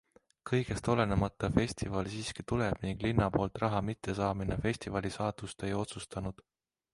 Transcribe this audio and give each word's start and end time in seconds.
Kõigest 0.51 0.87
olenemata 0.93 1.49
festival 1.57 2.09
siiski 2.13 2.45
tuleb 2.53 2.81
ning 2.85 3.05
linna 3.09 3.27
poolt 3.37 3.61
raha 3.65 3.83
mittesaamine 3.91 4.59
festivali 4.65 5.13
saatust 5.19 5.69
ei 5.69 5.77
otsustanud. 5.85 6.45